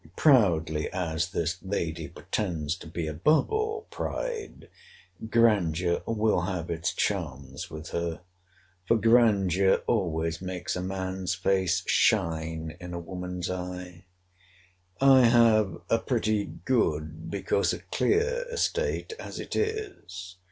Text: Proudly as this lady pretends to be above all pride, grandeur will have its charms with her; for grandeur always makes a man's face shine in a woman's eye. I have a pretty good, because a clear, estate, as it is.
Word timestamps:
Proudly 0.15 0.91
as 0.91 1.29
this 1.29 1.57
lady 1.61 2.07
pretends 2.07 2.73
to 2.77 2.87
be 2.87 3.05
above 3.05 3.51
all 3.51 3.85
pride, 3.91 4.67
grandeur 5.29 6.01
will 6.07 6.41
have 6.41 6.71
its 6.71 6.91
charms 6.91 7.69
with 7.69 7.89
her; 7.89 8.21
for 8.87 8.97
grandeur 8.97 9.83
always 9.85 10.41
makes 10.41 10.75
a 10.75 10.81
man's 10.81 11.35
face 11.35 11.83
shine 11.85 12.75
in 12.79 12.95
a 12.95 12.99
woman's 12.99 13.47
eye. 13.51 14.05
I 14.99 15.25
have 15.25 15.77
a 15.87 15.99
pretty 15.99 16.45
good, 16.45 17.29
because 17.29 17.71
a 17.71 17.77
clear, 17.77 18.47
estate, 18.51 19.13
as 19.19 19.39
it 19.39 19.55
is. 19.55 20.37